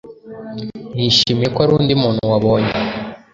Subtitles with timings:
[0.95, 2.71] nishimiye ko ari undi muntu wabonye